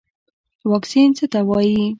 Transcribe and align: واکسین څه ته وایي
واکسین 0.71 1.09
څه 1.17 1.25
ته 1.31 1.39
وایي 1.49 1.83